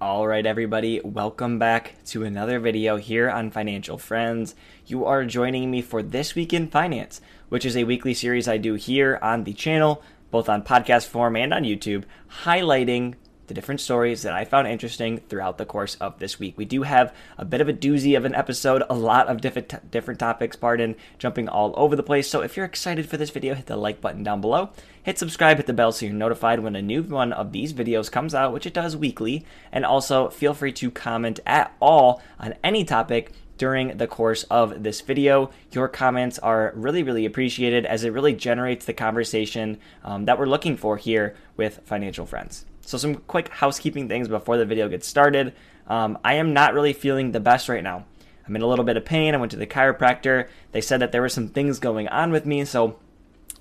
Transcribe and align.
All 0.00 0.28
right, 0.28 0.46
everybody, 0.46 1.00
welcome 1.00 1.58
back 1.58 1.94
to 2.06 2.22
another 2.22 2.60
video 2.60 2.98
here 2.98 3.28
on 3.28 3.50
Financial 3.50 3.98
Friends. 3.98 4.54
You 4.86 5.04
are 5.04 5.24
joining 5.24 5.72
me 5.72 5.82
for 5.82 6.04
This 6.04 6.36
Week 6.36 6.52
in 6.52 6.68
Finance, 6.68 7.20
which 7.48 7.64
is 7.64 7.76
a 7.76 7.82
weekly 7.82 8.14
series 8.14 8.46
I 8.46 8.58
do 8.58 8.74
here 8.74 9.18
on 9.20 9.42
the 9.42 9.52
channel, 9.52 10.00
both 10.30 10.48
on 10.48 10.62
podcast 10.62 11.08
form 11.08 11.34
and 11.34 11.52
on 11.52 11.64
YouTube, 11.64 12.04
highlighting 12.44 13.16
the 13.48 13.54
different 13.54 13.80
stories 13.80 14.22
that 14.22 14.34
I 14.34 14.44
found 14.44 14.68
interesting 14.68 15.18
throughout 15.18 15.58
the 15.58 15.64
course 15.64 15.96
of 15.96 16.18
this 16.18 16.38
week. 16.38 16.56
We 16.56 16.64
do 16.64 16.82
have 16.82 17.14
a 17.36 17.44
bit 17.44 17.60
of 17.60 17.68
a 17.68 17.72
doozy 17.72 18.16
of 18.16 18.24
an 18.24 18.34
episode, 18.34 18.82
a 18.88 18.94
lot 18.94 19.26
of 19.26 19.40
different 19.40 19.90
different 19.90 20.20
topics, 20.20 20.56
pardon, 20.56 20.94
jumping 21.18 21.48
all 21.48 21.74
over 21.76 21.96
the 21.96 22.02
place. 22.02 22.28
So 22.28 22.42
if 22.42 22.56
you're 22.56 22.66
excited 22.66 23.08
for 23.08 23.16
this 23.16 23.30
video, 23.30 23.54
hit 23.54 23.66
the 23.66 23.76
like 23.76 24.00
button 24.00 24.22
down 24.22 24.40
below. 24.40 24.70
Hit 25.02 25.18
subscribe, 25.18 25.56
hit 25.56 25.66
the 25.66 25.72
bell 25.72 25.90
so 25.90 26.06
you're 26.06 26.14
notified 26.14 26.60
when 26.60 26.76
a 26.76 26.82
new 26.82 27.02
one 27.02 27.32
of 27.32 27.52
these 27.52 27.72
videos 27.72 28.12
comes 28.12 28.34
out, 28.34 28.52
which 28.52 28.66
it 28.66 28.74
does 28.74 28.96
weekly. 28.96 29.44
And 29.72 29.84
also 29.84 30.28
feel 30.28 30.54
free 30.54 30.72
to 30.72 30.90
comment 30.90 31.40
at 31.46 31.74
all 31.80 32.22
on 32.38 32.54
any 32.62 32.84
topic 32.84 33.32
during 33.58 33.98
the 33.98 34.06
course 34.06 34.44
of 34.44 34.82
this 34.82 35.00
video. 35.00 35.50
Your 35.72 35.88
comments 35.88 36.38
are 36.38 36.72
really, 36.74 37.02
really 37.02 37.26
appreciated 37.26 37.84
as 37.84 38.04
it 38.04 38.12
really 38.12 38.32
generates 38.32 38.84
the 38.84 38.94
conversation 38.94 39.78
um, 40.04 40.24
that 40.24 40.38
we're 40.38 40.46
looking 40.46 40.76
for 40.76 40.96
here 40.96 41.34
with 41.56 41.80
financial 41.84 42.24
friends. 42.24 42.64
So, 42.88 42.96
some 42.96 43.16
quick 43.16 43.48
housekeeping 43.48 44.08
things 44.08 44.28
before 44.28 44.56
the 44.56 44.64
video 44.64 44.88
gets 44.88 45.06
started. 45.06 45.52
Um, 45.88 46.16
I 46.24 46.36
am 46.36 46.54
not 46.54 46.72
really 46.72 46.94
feeling 46.94 47.32
the 47.32 47.38
best 47.38 47.68
right 47.68 47.84
now. 47.84 48.06
I'm 48.46 48.56
in 48.56 48.62
a 48.62 48.66
little 48.66 48.84
bit 48.86 48.96
of 48.96 49.04
pain. 49.04 49.34
I 49.34 49.36
went 49.36 49.50
to 49.50 49.58
the 49.58 49.66
chiropractor. 49.66 50.48
They 50.72 50.80
said 50.80 51.02
that 51.02 51.12
there 51.12 51.20
were 51.20 51.28
some 51.28 51.48
things 51.48 51.80
going 51.80 52.08
on 52.08 52.32
with 52.32 52.46
me. 52.46 52.64
So, 52.64 52.98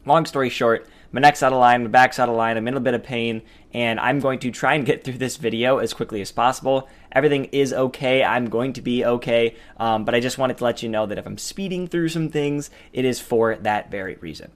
long 0.06 0.26
story 0.26 0.50
short, 0.50 0.88
my 1.12 1.20
neck's 1.20 1.44
out 1.44 1.52
of 1.52 1.60
line, 1.60 1.84
my 1.84 1.90
back's 1.90 2.20
out 2.20 2.30
of 2.30 2.38
line, 2.38 2.56
I'm 2.56 2.70
in 2.70 2.78
a 2.78 2.80
bit 2.80 2.94
of 2.94 3.04
pain, 3.04 3.42
and 3.74 4.00
I'm 4.00 4.22
going 4.22 4.40
to 4.40 4.50
try 4.50 4.76
and 4.76 4.86
get 4.86 5.04
through 5.04 5.18
this 5.18 5.36
video 5.36 5.80
as 5.80 5.94
quickly 5.94 6.22
as 6.22 6.32
possible. 6.32 6.88
Everything 7.12 7.46
is 7.52 7.74
okay, 7.74 8.24
I'm 8.24 8.46
going 8.46 8.72
to 8.74 8.82
be 8.82 9.04
okay, 9.04 9.58
um, 9.76 10.06
but 10.06 10.16
I 10.16 10.22
just 10.22 10.38
wanted 10.38 10.58
to 10.60 10.64
let 10.64 10.82
you 10.82 10.88
know 10.88 11.06
that 11.06 11.18
if 11.18 11.26
I'm 11.26 11.38
speeding 11.38 11.88
through 11.88 12.08
some 12.08 12.30
things, 12.30 12.70
it 12.94 13.04
is 13.04 13.20
for 13.20 13.58
that 13.58 13.92
very 13.92 14.16
reason. 14.22 14.52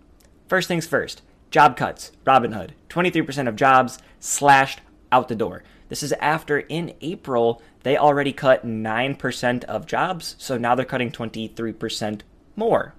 First 0.48 0.70
things 0.70 0.88
first 0.88 1.24
Job 1.52 1.76
cuts, 1.76 2.14
Robinhood, 2.26 2.70
23% 2.88 3.50
of 3.50 3.58
jobs 3.58 4.00
slashed 4.22 4.80
out 5.12 5.28
the 5.28 5.36
door. 5.36 5.64
This 5.90 6.02
is 6.02 6.14
after 6.14 6.60
in 6.60 6.94
April 7.02 7.62
they 7.84 7.98
already 7.98 8.32
cut 8.32 8.66
9% 8.66 9.64
of 9.66 9.86
jobs, 9.86 10.38
so 10.40 10.58
now 10.58 10.76
they're 10.76 10.86
cutting 10.86 11.12
23% 11.12 12.22
more 12.56 12.96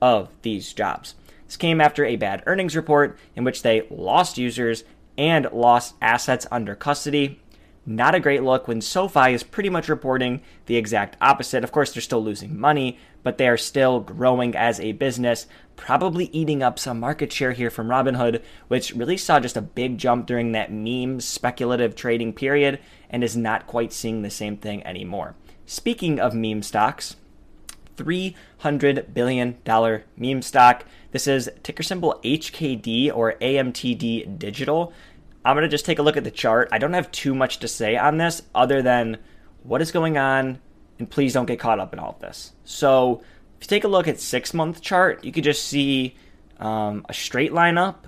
of 0.00 0.30
these 0.40 0.72
jobs. 0.72 1.16
This 1.44 1.58
came 1.58 1.82
after 1.82 2.06
a 2.06 2.16
bad 2.16 2.42
earnings 2.46 2.74
report 2.74 3.18
in 3.36 3.44
which 3.44 3.62
they 3.62 3.86
lost 3.90 4.38
users 4.38 4.84
and 5.18 5.46
lost 5.52 5.94
assets 6.00 6.46
under 6.50 6.74
custody 6.74 7.41
not 7.84 8.14
a 8.14 8.20
great 8.20 8.42
look 8.42 8.68
when 8.68 8.80
SoFi 8.80 9.32
is 9.32 9.42
pretty 9.42 9.68
much 9.68 9.88
reporting 9.88 10.42
the 10.66 10.76
exact 10.76 11.16
opposite. 11.20 11.64
Of 11.64 11.72
course, 11.72 11.92
they're 11.92 12.00
still 12.00 12.22
losing 12.22 12.58
money, 12.58 12.98
but 13.22 13.38
they 13.38 13.48
are 13.48 13.56
still 13.56 14.00
growing 14.00 14.54
as 14.54 14.78
a 14.78 14.92
business, 14.92 15.46
probably 15.76 16.26
eating 16.26 16.62
up 16.62 16.78
some 16.78 17.00
market 17.00 17.32
share 17.32 17.52
here 17.52 17.70
from 17.70 17.88
Robinhood, 17.88 18.42
which 18.68 18.94
really 18.94 19.16
saw 19.16 19.40
just 19.40 19.56
a 19.56 19.62
big 19.62 19.98
jump 19.98 20.26
during 20.26 20.52
that 20.52 20.72
meme 20.72 21.20
speculative 21.20 21.96
trading 21.96 22.32
period 22.32 22.78
and 23.10 23.24
is 23.24 23.36
not 23.36 23.66
quite 23.66 23.92
seeing 23.92 24.22
the 24.22 24.30
same 24.30 24.56
thing 24.56 24.84
anymore. 24.86 25.34
Speaking 25.66 26.20
of 26.20 26.34
meme 26.34 26.62
stocks, 26.62 27.16
$300 27.96 29.14
billion 29.14 29.58
meme 30.16 30.42
stock. 30.42 30.84
This 31.10 31.26
is 31.26 31.50
ticker 31.62 31.82
symbol 31.82 32.20
HKD 32.24 33.14
or 33.14 33.34
AMTD 33.34 34.38
Digital. 34.38 34.92
I'm 35.44 35.56
going 35.56 35.62
to 35.62 35.68
just 35.68 35.84
take 35.84 35.98
a 35.98 36.02
look 36.02 36.16
at 36.16 36.24
the 36.24 36.30
chart. 36.30 36.68
I 36.72 36.78
don't 36.78 36.92
have 36.92 37.10
too 37.10 37.34
much 37.34 37.58
to 37.58 37.68
say 37.68 37.96
on 37.96 38.16
this 38.16 38.42
other 38.54 38.82
than 38.82 39.18
what 39.62 39.82
is 39.82 39.90
going 39.90 40.16
on, 40.16 40.60
and 40.98 41.10
please 41.10 41.32
don't 41.32 41.46
get 41.46 41.58
caught 41.58 41.80
up 41.80 41.92
in 41.92 41.98
all 41.98 42.10
of 42.10 42.20
this. 42.20 42.52
So, 42.64 43.22
if 43.58 43.66
you 43.66 43.68
take 43.68 43.84
a 43.84 43.88
look 43.88 44.08
at 44.08 44.20
six 44.20 44.54
month 44.54 44.80
chart, 44.80 45.24
you 45.24 45.32
could 45.32 45.44
just 45.44 45.64
see 45.64 46.16
um, 46.58 47.04
a 47.08 47.14
straight 47.14 47.52
line 47.52 47.78
up 47.78 48.06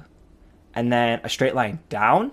and 0.75 0.93
then 0.93 1.21
a 1.23 1.28
straight 1.28 1.55
line 1.55 1.81
down, 1.89 2.33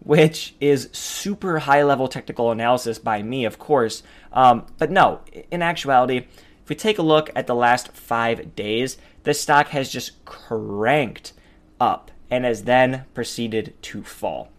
which 0.00 0.54
is 0.60 0.88
super 0.92 1.60
high 1.60 1.82
level 1.82 2.08
technical 2.08 2.50
analysis 2.50 2.98
by 2.98 3.22
me, 3.22 3.44
of 3.44 3.58
course. 3.58 4.02
Um, 4.32 4.66
but 4.78 4.90
no, 4.90 5.20
in 5.50 5.62
actuality, 5.62 6.18
if 6.62 6.68
we 6.68 6.76
take 6.76 6.98
a 6.98 7.02
look 7.02 7.30
at 7.34 7.46
the 7.46 7.54
last 7.54 7.92
five 7.92 8.54
days, 8.54 8.98
this 9.22 9.40
stock 9.40 9.68
has 9.68 9.90
just 9.90 10.24
cranked 10.24 11.32
up 11.80 12.10
and 12.30 12.44
has 12.44 12.64
then 12.64 13.04
proceeded 13.14 13.74
to 13.82 14.02
fall. 14.02 14.50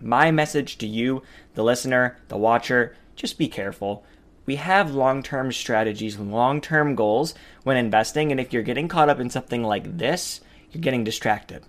My 0.00 0.30
message 0.30 0.78
to 0.78 0.86
you, 0.86 1.22
the 1.54 1.62
listener, 1.62 2.18
the 2.28 2.36
watcher, 2.36 2.96
just 3.16 3.38
be 3.38 3.48
careful. 3.48 4.04
We 4.46 4.56
have 4.56 4.94
long 4.94 5.22
term 5.22 5.52
strategies, 5.52 6.18
long 6.18 6.60
term 6.60 6.94
goals 6.94 7.34
when 7.62 7.76
investing, 7.76 8.30
and 8.30 8.40
if 8.40 8.52
you're 8.52 8.62
getting 8.62 8.88
caught 8.88 9.08
up 9.08 9.20
in 9.20 9.30
something 9.30 9.62
like 9.62 9.98
this, 9.98 10.40
you're 10.70 10.80
getting 10.80 11.04
distracted. 11.04 11.64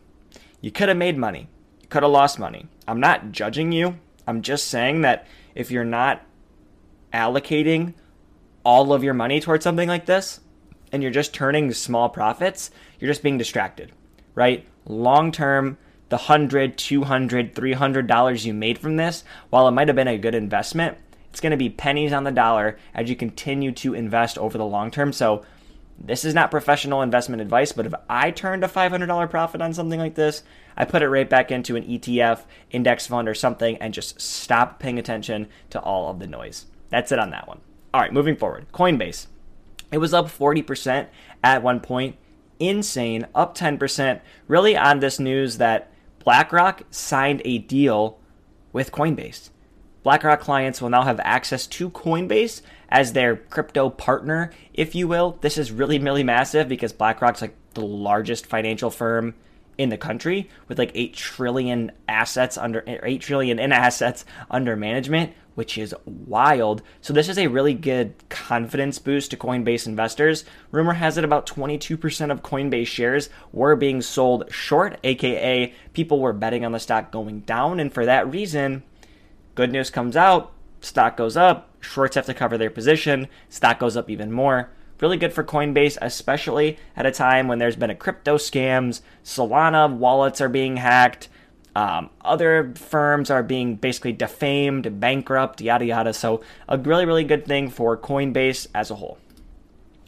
You 0.62 0.72
could 0.72 0.90
have 0.90 0.98
made 0.98 1.18
money, 1.18 1.50
you 1.82 1.88
could 1.88 2.04
have 2.04 2.12
lost 2.12 2.40
money. 2.40 2.68
I'm 2.88 3.00
not 3.00 3.32
judging 3.32 3.72
you, 3.72 4.00
I'm 4.26 4.42
just 4.42 4.68
saying 4.68 5.02
that 5.02 5.28
if 5.54 5.70
you're 5.70 5.84
not 5.84 6.26
allocating 7.14 7.94
all 8.64 8.94
of 8.94 9.04
your 9.04 9.14
money 9.14 9.40
towards 9.40 9.64
something 9.64 9.90
like 9.90 10.06
this, 10.06 10.40
and 10.92 11.04
you're 11.04 11.12
just 11.12 11.34
turning 11.34 11.72
small 11.74 12.10
profits, 12.10 12.72
you're 13.00 13.12
just 13.12 13.24
being 13.24 13.38
distracted, 13.38 13.92
right? 14.36 14.66
Long 14.86 15.32
term, 15.32 15.78
the 16.10 16.18
hundred, 16.18 16.78
two 16.78 17.04
hundred, 17.04 17.56
three 17.56 17.74
hundred 17.74 18.08
dollars 18.08 18.46
you 18.46 18.54
made 18.54 18.78
from 18.78 18.98
this, 18.98 19.24
while 19.50 19.68
it 19.68 19.72
might 19.72 19.88
have 19.88 19.96
been 19.96 20.08
a 20.08 20.18
good 20.18 20.36
investment, 20.36 20.98
it's 21.30 21.40
going 21.40 21.52
to 21.52 21.58
be 21.58 21.70
pennies 21.70 22.14
on 22.14 22.24
the 22.24 22.32
dollar 22.32 22.78
as 22.94 23.10
you 23.10 23.16
continue 23.16 23.72
to 23.72 23.94
invest 23.94 24.38
over 24.38 24.58
the 24.58 24.66
long 24.66 24.92
term. 24.92 25.12
So 25.12 25.44
this 26.00 26.26
is 26.26 26.34
not 26.34 26.52
professional 26.52 27.02
investment 27.02 27.42
advice, 27.42 27.72
but 27.72 27.86
if 27.86 27.94
I 28.10 28.32
turned 28.32 28.64
a 28.64 28.68
$500 28.68 29.30
profit 29.30 29.62
on 29.62 29.74
something 29.74 30.00
like 30.00 30.16
this, 30.16 30.44
I 30.76 30.86
put 30.86 31.02
it 31.02 31.10
right 31.10 31.30
back 31.30 31.52
into 31.52 31.76
an 31.76 31.84
ETF, 31.84 32.42
index 32.72 33.08
fund, 33.08 33.28
or 33.28 33.34
something 33.34 33.78
and 33.78 33.94
just 33.94 34.20
stop 34.20 34.80
paying 34.80 35.00
attention 35.00 35.48
to 35.70 35.80
all 35.80 36.10
of 36.10 36.20
the 36.20 36.28
noise. 36.28 36.66
That's 36.90 37.12
it 37.12 37.20
on 37.20 37.30
that 37.32 37.48
one. 37.48 37.62
All 37.94 38.02
right, 38.02 38.14
moving 38.14 38.36
forward. 38.36 38.66
Coinbase. 38.72 39.28
It 39.92 40.00
was 40.00 40.14
up 40.14 40.26
40% 40.26 41.08
at 41.44 41.64
one 41.64 41.80
point 41.80 42.16
insane, 42.68 43.28
up 43.35 43.57
10%, 43.57 44.22
really 44.47 44.75
on 44.75 45.00
this 45.00 45.19
news 45.19 45.57
that 45.57 45.91
BlackRock 46.24 46.84
signed 46.90 47.41
a 47.46 47.57
deal 47.59 48.18
with 48.72 48.91
Coinbase. 48.91 49.50
BlackRock 50.03 50.41
clients 50.41 50.81
will 50.81 50.90
now 50.90 51.03
have 51.03 51.19
access 51.23 51.66
to 51.68 51.90
Coinbase 51.90 52.62
as 52.90 53.13
their 53.13 53.38
crypto 53.38 53.90
partner, 53.90 54.52
if 54.73 54.96
you 54.96 55.07
will. 55.07 55.38
This 55.41 55.57
is 55.57 55.72
really, 55.72 55.97
really 56.00 56.23
massive 56.23 56.68
because 56.68 56.94
BlackRock's 56.94 57.41
like 57.41 57.56
the 57.73 57.81
largest 57.81 58.46
financial 58.46 58.90
firm 58.90 59.34
in 59.78 59.89
the 59.89 59.97
country 59.97 60.50
with 60.67 60.78
like 60.78 60.91
8 60.94 61.13
trillion 61.13 61.91
assets 62.07 62.57
under 62.57 62.84
8 62.88 63.22
trillion 63.22 63.59
in 63.59 63.72
assets 63.72 64.25
under 64.50 64.75
management 64.75 65.34
which 65.56 65.78
is 65.78 65.95
wild. 66.06 66.81
So 67.01 67.13
this 67.13 67.29
is 67.29 67.38
a 67.38 67.47
really 67.47 67.73
good 67.73 68.13
confidence 68.29 69.00
boost 69.00 69.31
to 69.31 69.38
Coinbase 69.38 69.85
investors. 69.85 70.45
Rumor 70.72 70.94
has 70.94 71.17
it 71.17 71.23
about 71.23 71.45
22% 71.45 72.31
of 72.31 72.41
Coinbase 72.41 72.88
shares 72.88 73.29
were 73.51 73.75
being 73.75 74.01
sold 74.01 74.51
short, 74.51 75.00
aka 75.03 75.73
people 75.94 76.19
were 76.19 76.34
betting 76.34 76.66
on 76.66 76.72
the 76.72 76.79
stock 76.79 77.11
going 77.11 77.41
down 77.41 77.79
and 77.79 77.94
for 77.94 78.05
that 78.05 78.29
reason, 78.29 78.84
good 79.55 79.72
news 79.72 79.90
comes 79.90 80.16
out, 80.16 80.51
stock 80.81 81.17
goes 81.17 81.38
up, 81.38 81.69
shorts 81.79 82.16
have 82.16 82.25
to 82.25 82.34
cover 82.34 82.57
their 82.57 82.69
position, 82.69 83.28
stock 83.50 83.79
goes 83.79 83.95
up 83.95 84.09
even 84.09 84.31
more. 84.31 84.72
Really 85.03 85.18
good 85.18 85.34
for 85.34 85.44
Coinbase, 85.44 85.97
especially 86.02 86.78
at 86.96 87.06
a 87.06 87.12
time 87.12 87.50
when 87.50 87.59
there's 87.59 87.75
been 87.75 87.90
a 87.90 87.96
crypto 87.96 88.38
scams, 88.38 89.02
Solana 89.22 89.94
wallets 89.94 90.40
are 90.40 90.47
being 90.47 90.78
hacked, 90.78 91.28
um, 91.75 92.09
other 92.22 92.74
firms 92.75 93.30
are 93.30 93.44
being 93.44 93.75
basically 93.75 94.14
defamed, 94.14 95.02
bankrupt, 95.02 95.59
yada 95.59 95.84
yada. 95.84 96.14
So, 96.14 96.41
a 96.70 96.78
really, 96.78 97.05
really 97.05 97.26
good 97.26 97.46
thing 97.46 97.70
for 97.70 97.97
Coinbase 97.97 98.67
as 98.73 98.91
a 98.91 98.96
whole. 98.96 99.17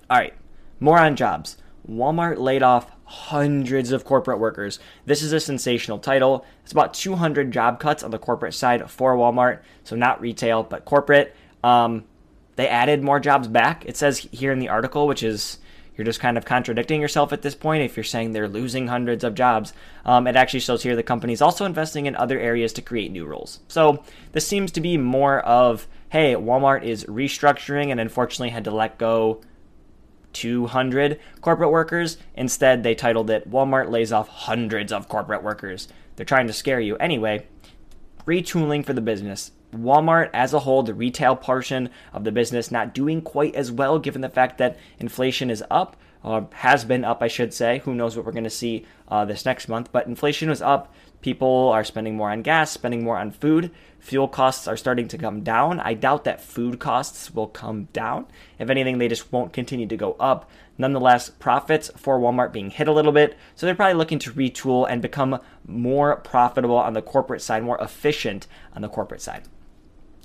All 0.09 0.17
right, 0.17 0.33
more 0.79 0.97
on 0.97 1.17
jobs. 1.17 1.57
Walmart 1.85 2.37
laid 2.37 2.63
off 2.63 2.89
hundreds 3.03 3.91
of 3.91 4.05
corporate 4.05 4.39
workers. 4.39 4.79
This 5.05 5.21
is 5.21 5.33
a 5.33 5.41
sensational 5.41 5.99
title. 5.99 6.45
It's 6.63 6.71
about 6.71 6.93
200 6.93 7.51
job 7.51 7.81
cuts 7.81 8.01
on 8.01 8.11
the 8.11 8.17
corporate 8.17 8.53
side 8.53 8.89
for 8.89 9.17
Walmart. 9.17 9.59
So, 9.83 9.97
not 9.97 10.21
retail, 10.21 10.63
but 10.63 10.85
corporate. 10.85 11.35
Um, 11.65 12.05
they 12.55 12.67
added 12.67 13.03
more 13.03 13.19
jobs 13.19 13.47
back. 13.47 13.85
It 13.85 13.97
says 13.97 14.19
here 14.31 14.51
in 14.51 14.59
the 14.59 14.69
article, 14.69 15.07
which 15.07 15.23
is 15.23 15.59
you're 15.95 16.05
just 16.05 16.19
kind 16.19 16.37
of 16.37 16.45
contradicting 16.45 16.99
yourself 17.01 17.31
at 17.31 17.41
this 17.41 17.55
point 17.55 17.83
if 17.83 17.95
you're 17.95 18.03
saying 18.03 18.31
they're 18.31 18.47
losing 18.47 18.87
hundreds 18.87 19.23
of 19.23 19.35
jobs. 19.35 19.73
Um, 20.05 20.27
it 20.27 20.35
actually 20.35 20.59
shows 20.59 20.83
here 20.83 20.95
the 20.95 21.03
company 21.03 21.33
is 21.33 21.41
also 21.41 21.65
investing 21.65 22.05
in 22.05 22.15
other 22.15 22.39
areas 22.39 22.73
to 22.73 22.81
create 22.81 23.11
new 23.11 23.25
roles. 23.25 23.59
So 23.67 24.03
this 24.33 24.47
seems 24.47 24.71
to 24.73 24.81
be 24.81 24.97
more 24.97 25.39
of, 25.39 25.87
hey, 26.09 26.35
Walmart 26.35 26.83
is 26.83 27.05
restructuring 27.05 27.91
and 27.91 27.99
unfortunately 27.99 28.49
had 28.49 28.65
to 28.65 28.71
let 28.71 28.97
go 28.97 29.41
200 30.33 31.19
corporate 31.41 31.71
workers. 31.71 32.17
Instead, 32.35 32.83
they 32.83 32.93
titled 32.93 33.29
it 33.29 33.49
Walmart 33.49 33.89
lays 33.89 34.11
off 34.11 34.27
hundreds 34.27 34.91
of 34.91 35.07
corporate 35.07 35.43
workers. 35.43 35.87
They're 36.15 36.25
trying 36.25 36.47
to 36.47 36.53
scare 36.53 36.79
you. 36.79 36.97
Anyway, 36.97 37.47
retooling 38.25 38.85
for 38.85 38.93
the 38.93 39.01
business. 39.01 39.51
Walmart 39.73 40.29
as 40.33 40.53
a 40.53 40.59
whole, 40.59 40.83
the 40.83 40.93
retail 40.93 41.35
portion 41.35 41.89
of 42.13 42.23
the 42.23 42.31
business, 42.31 42.71
not 42.71 42.93
doing 42.93 43.21
quite 43.21 43.55
as 43.55 43.71
well 43.71 43.99
given 43.99 44.21
the 44.21 44.29
fact 44.29 44.57
that 44.57 44.77
inflation 44.99 45.49
is 45.49 45.63
up, 45.69 45.97
or 46.25 46.47
has 46.53 46.83
been 46.85 47.05
up, 47.05 47.21
I 47.21 47.27
should 47.27 47.53
say. 47.53 47.79
Who 47.85 47.93
knows 47.93 48.17
what 48.17 48.25
we're 48.25 48.31
going 48.31 48.45
to 48.45 48.49
see 48.49 48.85
uh, 49.07 49.25
this 49.25 49.45
next 49.45 49.67
month? 49.67 49.91
But 49.91 50.07
inflation 50.07 50.49
was 50.49 50.61
up. 50.61 50.91
People 51.21 51.69
are 51.69 51.83
spending 51.83 52.15
more 52.15 52.31
on 52.31 52.41
gas, 52.41 52.71
spending 52.71 53.03
more 53.03 53.17
on 53.17 53.29
food. 53.29 53.71
Fuel 53.99 54.27
costs 54.27 54.67
are 54.67 54.77
starting 54.77 55.07
to 55.09 55.19
come 55.19 55.41
down. 55.41 55.79
I 55.79 55.93
doubt 55.93 56.23
that 56.23 56.41
food 56.41 56.79
costs 56.79 57.33
will 57.33 57.47
come 57.47 57.89
down. 57.93 58.25
If 58.57 58.71
anything, 58.71 58.97
they 58.97 59.07
just 59.07 59.31
won't 59.31 59.53
continue 59.53 59.87
to 59.87 59.97
go 59.97 60.15
up. 60.19 60.49
Nonetheless, 60.77 61.29
profits 61.29 61.91
for 61.95 62.19
Walmart 62.19 62.51
being 62.51 62.69
hit 62.71 62.87
a 62.87 62.91
little 62.91 63.11
bit, 63.11 63.37
so 63.55 63.65
they're 63.65 63.75
probably 63.75 63.93
looking 63.93 64.19
to 64.19 64.31
retool 64.31 64.85
and 64.89 65.01
become 65.01 65.39
more 65.65 66.17
profitable 66.17 66.77
on 66.77 66.93
the 66.93 67.01
corporate 67.01 67.41
side, 67.41 67.63
more 67.63 67.79
efficient 67.79 68.47
on 68.75 68.81
the 68.81 68.89
corporate 68.89 69.21
side. 69.21 69.43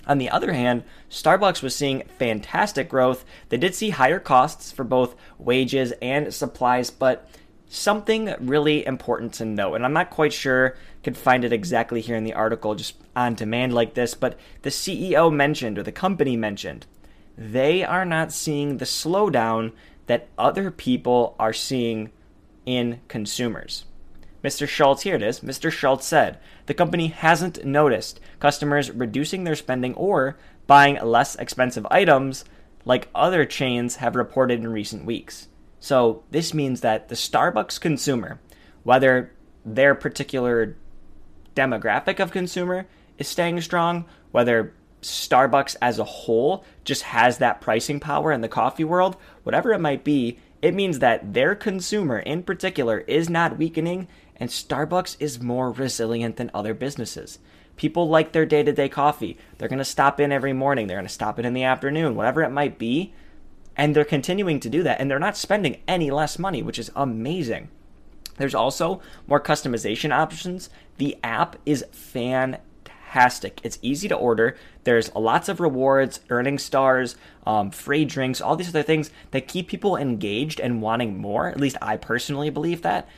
On 0.07 0.19
the 0.19 0.31
other 0.31 0.53
hand, 0.53 0.85
Starbucks 1.11 1.63
was 1.63 1.75
seeing 1.75 2.03
fantastic 2.19 2.89
growth. 2.89 3.25
They 3.49 3.57
did 3.57 3.75
see 3.75 3.91
higher 3.91 4.21
costs 4.21 4.73
for 4.73 4.85
both 4.85 5.15
wages 5.39 5.93
and 6.01 6.33
supplies, 6.33 6.91
but 6.91 7.29
something 7.69 8.35
really 8.41 8.85
important 8.85 9.33
to 9.35 9.45
note, 9.45 9.75
and 9.75 9.85
I'm 9.85 9.93
not 9.93 10.11
quite 10.11 10.33
sure, 10.33 10.77
could 11.03 11.17
find 11.17 11.45
it 11.45 11.53
exactly 11.53 12.01
here 12.01 12.17
in 12.17 12.25
the 12.25 12.35
article 12.35 12.75
just 12.75 12.97
on 13.15 13.35
demand 13.35 13.73
like 13.73 13.95
this, 13.95 14.15
but 14.15 14.39
the 14.63 14.71
CEO 14.71 15.33
mentioned, 15.33 15.79
or 15.79 15.83
the 15.83 15.93
company 15.93 16.37
mentioned, 16.37 16.87
they 17.39 17.85
are 17.85 18.05
not 18.05 18.33
seeing 18.33 18.79
the 18.79 18.85
slowdown 18.85 19.73
that 20.07 20.29
other 20.37 20.71
people 20.71 21.37
are 21.39 21.53
seeing 21.53 22.11
in 22.67 23.01
consumers. 23.09 23.85
Mr. 24.43 24.67
Schultz, 24.67 25.03
here 25.03 25.15
it 25.15 25.23
is. 25.23 25.41
Mr. 25.41 25.71
Schultz 25.71 26.07
said 26.07 26.39
the 26.71 26.75
company 26.75 27.09
hasn't 27.09 27.65
noticed 27.65 28.21
customers 28.39 28.93
reducing 28.93 29.43
their 29.43 29.57
spending 29.57 29.93
or 29.95 30.39
buying 30.69 31.05
less 31.05 31.35
expensive 31.35 31.85
items 31.91 32.45
like 32.85 33.09
other 33.13 33.45
chains 33.45 33.97
have 33.97 34.15
reported 34.15 34.61
in 34.61 34.69
recent 34.69 35.05
weeks. 35.05 35.49
So, 35.81 36.23
this 36.31 36.55
means 36.55 36.81
that 36.83 37.09
the 37.09 37.17
Starbucks 37.17 37.81
consumer, 37.81 38.39
whether 38.85 39.33
their 39.65 39.97
particular 39.97 40.77
demographic 41.57 42.21
of 42.21 42.31
consumer 42.31 42.87
is 43.19 43.27
staying 43.27 43.61
strong, 43.63 44.05
whether 44.31 44.73
Starbucks 45.03 45.75
as 45.83 45.99
a 45.99 46.05
whole 46.05 46.65
just 46.85 47.03
has 47.03 47.39
that 47.39 47.61
pricing 47.61 47.99
power 47.99 48.31
in 48.31 48.43
the 48.43 48.49
coffee 48.49 48.85
world, 48.85 49.17
whatever 49.43 49.73
it 49.73 49.81
might 49.81 50.05
be, 50.05 50.39
it 50.63 50.75
means 50.75 51.01
that 51.01 51.35
their 51.35 51.57
consumer 51.57 52.21
in 52.21 52.45
particular 52.45 52.99
is 53.09 53.29
not 53.29 53.59
weakening 53.59 54.07
and 54.41 54.49
Starbucks 54.49 55.17
is 55.21 55.41
more 55.41 55.71
resilient 55.71 56.37
than 56.37 56.51
other 56.53 56.73
businesses. 56.75 57.39
People 57.77 58.09
like 58.09 58.33
their 58.33 58.47
day 58.47 58.63
to 58.63 58.73
day 58.73 58.89
coffee. 58.89 59.39
They're 59.59 59.69
going 59.69 59.79
to 59.79 59.85
stop 59.85 60.19
in 60.19 60.33
every 60.33 60.55
morning, 60.55 60.87
they're 60.87 60.97
going 60.97 61.07
to 61.07 61.13
stop 61.13 61.39
in 61.39 61.45
in 61.45 61.53
the 61.53 61.65
afternoon, 61.65 62.17
whatever 62.17 62.43
it 62.43 62.51
might 62.51 62.79
be. 62.79 63.13
And 63.77 63.95
they're 63.95 64.05
continuing 64.05 64.59
to 64.61 64.69
do 64.69 64.83
that, 64.83 65.01
and 65.01 65.11
they're 65.11 65.19
not 65.19 65.37
spending 65.37 65.81
any 65.87 66.11
less 66.11 66.39
money, 66.39 66.63
which 66.63 66.79
is 66.79 66.91
amazing. 66.97 67.69
There's 68.37 68.55
also 68.55 69.01
more 69.27 69.41
customization 69.41 70.13
options. 70.13 70.71
The 70.97 71.17
app 71.23 71.57
is 71.65 71.85
fantastic. 71.93 73.61
It's 73.63 73.79
easy 73.83 74.09
to 74.09 74.17
order. 74.17 74.57
There's 74.85 75.15
lots 75.15 75.49
of 75.49 75.61
rewards, 75.61 76.21
earning 76.31 76.59
stars, 76.59 77.17
um, 77.47 77.71
free 77.71 78.05
drinks, 78.05 78.41
all 78.41 78.57
these 78.57 78.71
other 78.71 78.83
things 78.83 79.11
that 79.31 79.49
keep 79.49 79.69
people 79.69 79.97
engaged 79.97 80.59
and 80.59 80.83
wanting 80.83 81.19
more. 81.19 81.49
At 81.49 81.61
least 81.61 81.77
I 81.83 81.97
personally 81.97 82.51
believe 82.51 82.83
that. 82.83 83.09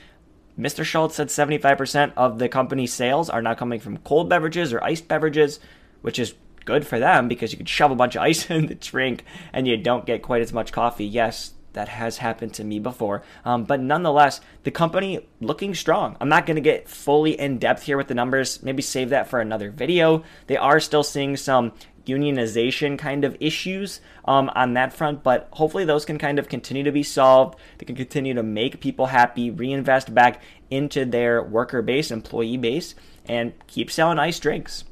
Mr. 0.62 0.85
Schultz 0.85 1.17
said 1.17 1.26
75% 1.26 2.12
of 2.17 2.38
the 2.38 2.49
company's 2.49 2.93
sales 2.93 3.29
are 3.29 3.43
now 3.43 3.55
coming 3.55 3.81
from 3.81 3.97
cold 3.99 4.29
beverages 4.29 4.73
or 4.73 4.82
iced 4.85 5.09
beverages, 5.09 5.59
which 6.03 6.20
is 6.20 6.35
good 6.64 6.87
for 6.87 7.00
them 7.00 7.26
because 7.26 7.50
you 7.50 7.59
can 7.59 7.67
shove 7.67 7.91
a 7.91 7.97
bunch 7.97 8.14
of 8.14 8.23
ice 8.31 8.49
in 8.49 8.67
the 8.67 8.76
drink 8.76 9.25
and 9.53 9.67
you 9.67 9.76
don't 9.76 10.06
get 10.06 10.23
quite 10.23 10.41
as 10.41 10.53
much 10.53 10.70
coffee. 10.70 11.05
Yes, 11.05 11.55
that 11.73 11.88
has 11.88 12.19
happened 12.19 12.55
to 12.55 12.64
me 12.64 12.79
before. 12.79 13.23
Um, 13.44 13.64
but 13.64 13.81
nonetheless, 13.81 14.41
the 14.62 14.70
company 14.70 15.26
looking 15.41 15.75
strong. 15.75 16.17
I'm 16.20 16.29
not 16.29 16.47
going 16.47 16.56
to 16.56 16.61
get 16.61 16.88
fully 16.88 17.38
in 17.38 17.59
depth 17.59 17.82
here 17.82 17.97
with 17.97 18.09
the 18.09 18.14
numbers. 18.14 18.62
Maybe 18.62 18.82
save 18.82 19.11
that 19.11 19.29
for 19.29 19.41
another 19.41 19.70
video. 19.70 20.23
They 20.47 20.56
are 20.56 20.81
still 20.81 21.03
seeing 21.03 21.37
some 21.37 21.73
unionization 22.06 22.99
kind 22.99 23.25
of 23.25 23.37
issues 23.40 24.00
um, 24.25 24.50
on 24.54 24.75
that 24.75 24.93
front, 24.93 25.22
but 25.22 25.49
hopefully 25.52 25.84
those 25.84 26.04
can 26.04 26.19
kind 26.19 26.38
of 26.38 26.49
continue 26.49 26.82
to 26.82 26.93
be 26.93 27.02
solved. 27.02 27.58
They 27.78 27.87
can 27.87 27.96
continue 27.96 28.34
to 28.34 28.43
make 28.43 28.81
people 28.81 29.06
happy, 29.06 29.50
reinvest 29.50 30.14
back 30.14 30.43
into 30.70 31.04
their 31.04 31.43
worker 31.43 31.82
base, 31.82 32.10
employee 32.10 32.56
base, 32.56 32.94
and 33.26 33.52
keep 33.66 33.90
selling 33.90 34.19
ice 34.19 34.38
drinks. 34.38 34.84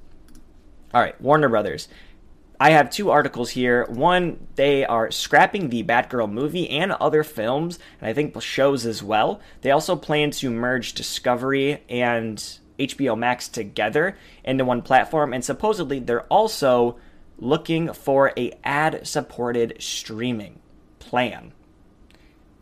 All 0.92 1.00
right, 1.00 1.20
Warner 1.20 1.48
Brothers. 1.48 1.88
I 2.62 2.72
have 2.72 2.90
two 2.90 3.10
articles 3.10 3.50
here. 3.50 3.86
One, 3.88 4.46
they 4.56 4.84
are 4.84 5.10
scrapping 5.10 5.70
the 5.70 5.82
Batgirl 5.82 6.30
movie 6.30 6.68
and 6.68 6.92
other 6.92 7.24
films, 7.24 7.78
and 8.00 8.10
I 8.10 8.12
think 8.12 8.40
shows 8.42 8.84
as 8.84 9.02
well. 9.02 9.40
They 9.62 9.70
also 9.70 9.96
plan 9.96 10.30
to 10.32 10.50
merge 10.50 10.92
Discovery 10.92 11.82
and 11.88 12.58
HBO 12.80 13.16
Max 13.16 13.48
together 13.48 14.16
into 14.44 14.64
one 14.64 14.82
platform, 14.82 15.32
and 15.32 15.44
supposedly 15.44 15.98
they're 15.98 16.24
also 16.24 16.96
looking 17.38 17.92
for 17.92 18.32
a 18.36 18.52
ad-supported 18.64 19.76
streaming 19.78 20.60
plan. 20.98 21.52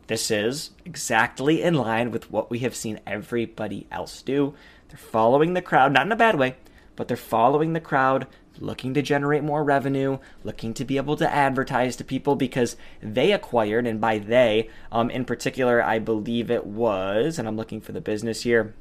This 0.07 0.31
is 0.31 0.71
exactly 0.85 1.61
in 1.61 1.75
line 1.75 2.11
with 2.11 2.31
what 2.31 2.49
we 2.49 2.59
have 2.59 2.75
seen 2.75 2.99
everybody 3.05 3.87
else 3.91 4.21
do. 4.21 4.55
They're 4.87 4.97
following 4.97 5.53
the 5.53 5.61
crowd, 5.61 5.93
not 5.93 6.05
in 6.05 6.11
a 6.11 6.15
bad 6.15 6.39
way, 6.39 6.55
but 6.95 7.07
they're 7.07 7.17
following 7.17 7.73
the 7.73 7.79
crowd 7.79 8.25
looking 8.61 8.93
to 8.93 9.01
generate 9.01 9.43
more 9.43 9.63
revenue, 9.63 10.17
looking 10.43 10.73
to 10.73 10.85
be 10.85 10.97
able 10.97 11.15
to 11.17 11.31
advertise 11.31 11.95
to 11.95 12.03
people 12.03 12.35
because 12.35 12.75
they 13.01 13.31
acquired, 13.31 13.87
and 13.87 14.01
by 14.01 14.17
they, 14.17 14.69
um, 14.91 15.09
in 15.09 15.25
particular, 15.25 15.81
I 15.81 15.99
believe 15.99 16.51
it 16.51 16.65
was, 16.65 17.39
and 17.39 17.47
I'm 17.47 17.57
looking 17.57 17.81
for 17.81 17.91
the 17.91 18.01
business 18.01 18.43
here. 18.43 18.73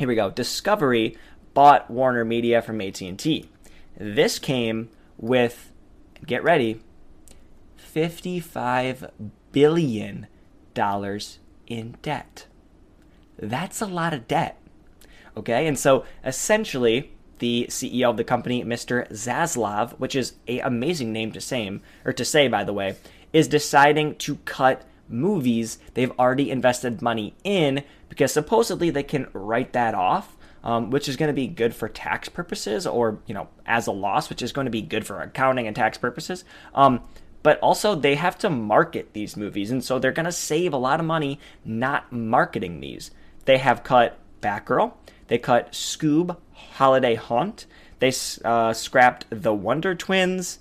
Here 0.00 0.08
we 0.08 0.14
go. 0.14 0.30
Discovery 0.30 1.18
bought 1.52 1.90
Warner 1.90 2.24
Media 2.24 2.62
from 2.62 2.80
AT&T. 2.80 3.50
This 3.98 4.38
came 4.38 4.88
with, 5.18 5.72
get 6.24 6.42
ready, 6.42 6.80
55 7.76 9.10
billion 9.52 10.26
dollars 10.72 11.38
in 11.66 11.98
debt. 12.00 12.46
That's 13.38 13.82
a 13.82 13.86
lot 13.86 14.14
of 14.14 14.26
debt. 14.26 14.58
Okay, 15.36 15.66
and 15.66 15.78
so 15.78 16.06
essentially, 16.24 17.12
the 17.38 17.66
CEO 17.68 18.08
of 18.08 18.16
the 18.16 18.24
company, 18.24 18.64
Mr. 18.64 19.06
Zaslav, 19.10 19.98
which 19.98 20.16
is 20.16 20.32
a 20.48 20.60
amazing 20.60 21.12
name 21.12 21.30
to 21.32 21.42
say, 21.42 21.78
or 22.06 22.14
to 22.14 22.24
say, 22.24 22.48
by 22.48 22.64
the 22.64 22.72
way, 22.72 22.96
is 23.34 23.48
deciding 23.48 24.14
to 24.14 24.36
cut 24.46 24.82
movies 25.10 25.78
they've 25.94 26.12
already 26.18 26.50
invested 26.50 27.02
money 27.02 27.34
in 27.44 27.82
because 28.08 28.32
supposedly 28.32 28.90
they 28.90 29.02
can 29.02 29.28
write 29.32 29.72
that 29.72 29.94
off. 29.94 30.36
Um, 30.62 30.90
which 30.90 31.08
is 31.08 31.16
going 31.16 31.30
to 31.30 31.32
be 31.32 31.46
good 31.46 31.74
for 31.74 31.88
tax 31.88 32.28
purposes, 32.28 32.86
or 32.86 33.18
you 33.24 33.32
know, 33.32 33.48
as 33.64 33.86
a 33.86 33.92
loss, 33.92 34.28
which 34.28 34.42
is 34.42 34.52
going 34.52 34.66
to 34.66 34.70
be 34.70 34.82
good 34.82 35.06
for 35.06 35.18
accounting 35.22 35.66
and 35.66 35.74
tax 35.74 35.96
purposes. 35.96 36.44
Um, 36.74 37.00
but 37.42 37.58
also 37.60 37.94
they 37.94 38.16
have 38.16 38.36
to 38.40 38.50
market 38.50 39.14
these 39.14 39.38
movies, 39.38 39.70
and 39.70 39.82
so 39.82 39.98
they're 39.98 40.12
going 40.12 40.26
to 40.26 40.32
save 40.32 40.74
a 40.74 40.76
lot 40.76 41.00
of 41.00 41.06
money 41.06 41.40
not 41.64 42.12
marketing 42.12 42.80
these. 42.80 43.10
They 43.46 43.56
have 43.56 43.82
cut 43.84 44.18
Batgirl, 44.42 44.92
they 45.30 45.38
cut 45.38 45.72
Scoob 45.72 46.36
Holiday 46.52 47.14
Haunt. 47.14 47.66
They 48.00 48.12
uh, 48.44 48.72
scrapped 48.72 49.26
The 49.30 49.54
Wonder 49.54 49.94
Twins. 49.94 50.58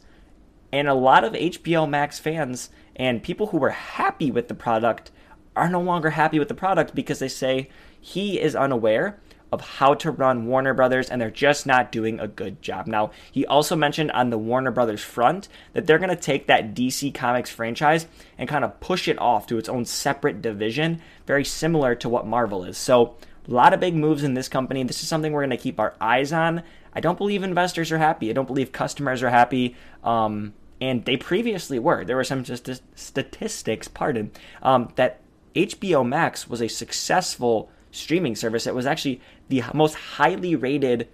And 0.71 0.87
a 0.87 0.93
lot 0.93 1.23
of 1.23 1.33
HBO 1.33 1.89
Max 1.89 2.19
fans 2.19 2.69
and 2.99 3.23
people 3.23 3.47
who 3.47 3.57
were 3.57 3.69
happy 3.69 4.29
with 4.29 4.49
the 4.49 4.53
product 4.53 5.09
are 5.55 5.69
no 5.69 5.81
longer 5.81 6.11
happy 6.11 6.37
with 6.37 6.49
the 6.49 6.53
product 6.53 6.93
because 6.93 7.19
they 7.19 7.27
say 7.27 7.69
he 7.99 8.39
is 8.39 8.55
unaware 8.55 9.19
of 9.51 9.61
how 9.61 9.95
to 9.95 10.11
run 10.11 10.45
Warner 10.45 10.75
Brothers 10.75 11.09
and 11.09 11.19
they're 11.19 11.31
just 11.31 11.65
not 11.65 11.91
doing 11.91 12.19
a 12.19 12.27
good 12.27 12.61
job. 12.61 12.85
Now, 12.85 13.11
he 13.31 13.47
also 13.47 13.75
mentioned 13.75 14.11
on 14.11 14.29
the 14.29 14.37
Warner 14.37 14.69
Brothers 14.69 15.01
front 15.01 15.47
that 15.73 15.87
they're 15.87 15.97
going 15.97 16.09
to 16.09 16.15
take 16.15 16.47
that 16.47 16.75
DC 16.75 17.13
Comics 17.15 17.49
franchise 17.49 18.05
and 18.37 18.47
kind 18.47 18.63
of 18.63 18.79
push 18.79 19.07
it 19.07 19.17
off 19.17 19.47
to 19.47 19.57
its 19.57 19.69
own 19.69 19.85
separate 19.85 20.41
division, 20.43 21.01
very 21.25 21.43
similar 21.43 21.95
to 21.95 22.09
what 22.09 22.27
Marvel 22.27 22.63
is. 22.63 22.77
So, 22.77 23.15
a 23.47 23.51
lot 23.51 23.73
of 23.73 23.79
big 23.79 23.95
moves 23.95 24.23
in 24.23 24.35
this 24.35 24.47
company. 24.47 24.83
This 24.83 25.01
is 25.01 25.09
something 25.09 25.31
we're 25.31 25.41
going 25.41 25.49
to 25.49 25.57
keep 25.57 25.79
our 25.79 25.95
eyes 25.99 26.31
on. 26.31 26.61
I 26.93 26.99
don't 26.99 27.17
believe 27.17 27.41
investors 27.41 27.91
are 27.91 27.97
happy. 27.97 28.29
I 28.29 28.33
don't 28.33 28.45
believe 28.45 28.71
customers 28.71 29.23
are 29.23 29.29
happy. 29.29 29.75
Um, 30.03 30.53
and 30.81 31.05
they 31.05 31.17
previously 31.17 31.79
were. 31.79 32.05
There 32.05 32.15
were 32.15 32.23
some 32.23 32.45
st- 32.45 32.81
statistics, 32.95 33.87
pardon, 33.87 34.31
um, 34.61 34.91
that 34.95 35.21
HBO 35.55 36.07
Max 36.07 36.47
was 36.47 36.61
a 36.61 36.67
successful 36.67 37.69
streaming 37.91 38.35
service. 38.35 38.67
It 38.67 38.75
was 38.75 38.85
actually 38.85 39.21
the 39.49 39.63
most 39.73 39.95
highly 39.95 40.55
rated 40.55 41.07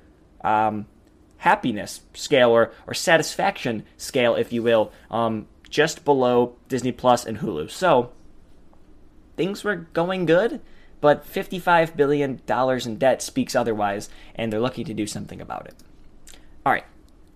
um, 0.43 0.87
happiness 1.37 2.01
scale 2.13 2.51
or, 2.51 2.71
or 2.85 2.93
satisfaction 2.93 3.83
scale, 3.97 4.35
if 4.35 4.53
you 4.53 4.61
will, 4.61 4.91
um, 5.09 5.47
just 5.69 6.05
below 6.05 6.55
Disney 6.67 6.91
Plus 6.91 7.25
and 7.25 7.39
Hulu. 7.39 7.71
So 7.71 8.11
things 9.35 9.63
were 9.63 9.75
going 9.75 10.25
good 10.25 10.61
but 11.05 11.23
$55 11.31 11.95
billion 11.95 12.41
in 12.47 12.97
debt 12.97 13.21
speaks 13.21 13.55
otherwise, 13.55 14.09
and 14.33 14.51
they're 14.51 14.59
looking 14.59 14.85
to 14.85 14.93
do 14.95 15.05
something 15.05 15.39
about 15.39 15.67
it. 15.67 15.75
All 16.65 16.73
right, 16.73 16.85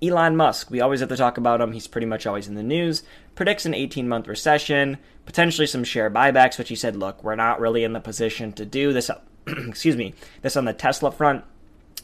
Elon 0.01 0.37
Musk, 0.37 0.71
we 0.71 0.79
always 0.79 1.01
have 1.01 1.09
to 1.09 1.17
talk 1.17 1.37
about 1.37 1.59
him. 1.59 1.73
He's 1.73 1.87
pretty 1.87 2.07
much 2.07 2.25
always 2.25 2.47
in 2.47 2.55
the 2.55 2.63
news. 2.63 3.03
Predicts 3.35 3.65
an 3.65 3.73
18 3.73 4.07
month 4.07 4.27
recession, 4.27 4.97
potentially 5.25 5.67
some 5.67 5.83
share 5.83 6.09
buybacks, 6.09 6.57
which 6.57 6.69
he 6.69 6.75
said, 6.75 6.95
look, 6.95 7.21
we're 7.23 7.35
not 7.35 7.59
really 7.59 7.83
in 7.83 7.91
the 7.91 7.99
position 7.99 8.53
to 8.53 8.65
do 8.65 8.93
this. 8.93 9.11
excuse 9.47 9.97
me, 9.97 10.13
this 10.41 10.55
on 10.55 10.65
the 10.65 10.73
Tesla 10.73 11.11
front. 11.11 11.43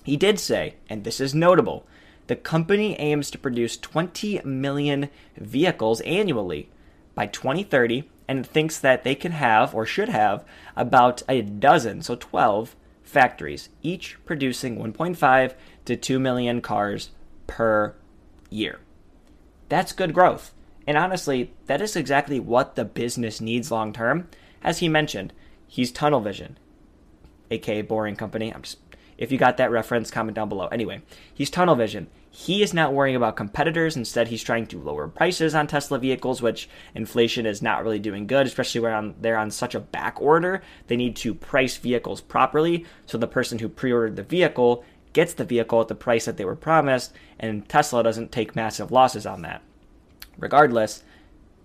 He 0.04 0.18
did 0.18 0.40
say, 0.40 0.76
and 0.90 1.04
this 1.04 1.22
is 1.22 1.34
notable, 1.34 1.86
the 2.28 2.36
company 2.36 3.00
aims 3.00 3.32
to 3.32 3.38
produce 3.38 3.78
20 3.78 4.42
million 4.44 5.10
vehicles 5.38 6.02
annually 6.02 6.70
by 7.14 7.28
2030 7.28 8.10
and 8.28 8.46
thinks 8.46 8.78
that 8.80 9.04
they 9.04 9.16
can 9.16 9.32
have 9.32 9.74
or 9.74 9.86
should 9.86 10.10
have 10.10 10.44
about 10.76 11.24
a 11.30 11.42
dozen, 11.42 12.02
so 12.02 12.16
12 12.16 12.76
factories, 13.04 13.70
each 13.82 14.18
producing 14.26 14.78
1.5 14.78 15.54
to 15.86 15.96
2 15.96 16.20
million 16.20 16.62
cars 16.62 17.12
per 17.48 17.96
year. 18.50 18.80
That's 19.70 19.92
good 19.92 20.14
growth. 20.14 20.54
And 20.88 20.98
honestly, 20.98 21.54
that 21.66 21.82
is 21.82 21.96
exactly 21.96 22.40
what 22.40 22.76
the 22.76 22.86
business 22.86 23.42
needs 23.42 23.72
long 23.72 23.92
term. 23.92 24.28
As 24.64 24.80
he 24.80 24.90
mentioned, 24.90 25.34
he's 25.68 25.92
tunnel 25.92 26.22
vision, 26.22 26.58
aka 27.50 27.82
boring 27.82 28.16
company. 28.16 28.54
I'm 28.54 28.62
just 28.62 28.78
if 29.18 29.32
you 29.32 29.38
got 29.38 29.58
that 29.58 29.72
reference, 29.72 30.12
comment 30.12 30.36
down 30.36 30.50
below. 30.50 30.68
Anyway, 30.68 31.02
he's 31.34 31.50
tunnel 31.50 31.76
vision. 31.76 32.08
He 32.30 32.62
is 32.62 32.74
not 32.74 32.94
worrying 32.94 33.16
about 33.16 33.38
competitors. 33.38 33.96
Instead, 33.96 34.28
he's 34.28 34.44
trying 34.44 34.68
to 34.68 34.82
lower 34.82 35.08
prices 35.08 35.56
on 35.56 35.68
Tesla 35.68 36.00
vehicles, 36.00 36.42
which 36.42 36.68
inflation 36.94 37.46
is 37.46 37.62
not 37.62 37.82
really 37.82 38.00
doing 38.00 38.28
good, 38.28 38.46
especially 38.46 38.82
when 38.82 39.16
they're 39.22 39.38
on 39.38 39.52
such 39.52 39.74
a 39.74 39.80
back 39.80 40.22
order. 40.22 40.62
They 40.88 40.98
need 40.98 41.16
to 41.18 41.34
price 41.34 41.78
vehicles 41.78 42.20
properly 42.20 42.86
so 43.06 43.18
the 43.18 43.28
person 43.28 43.60
who 43.60 43.70
pre 43.70 43.94
ordered 43.94 44.18
the 44.18 44.24
vehicle 44.24 44.84
gets 45.16 45.34
the 45.34 45.46
vehicle 45.46 45.80
at 45.80 45.88
the 45.88 45.96
price 45.96 46.26
that 46.26 46.36
they 46.36 46.44
were 46.44 46.58
promised, 46.58 47.14
and 47.40 47.68
Tesla 47.70 48.04
doesn't 48.04 48.34
take 48.34 48.54
massive 48.54 48.92
losses 48.92 49.26
on 49.26 49.42
that. 49.44 49.64
Regardless, 50.38 51.06